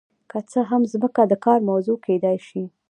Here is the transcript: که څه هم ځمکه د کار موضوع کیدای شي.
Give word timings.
که 0.29 0.37
څه 0.49 0.59
هم 0.69 0.81
ځمکه 0.91 1.23
د 1.27 1.33
کار 1.45 1.59
موضوع 1.69 1.97
کیدای 2.05 2.37
شي. 2.47 2.63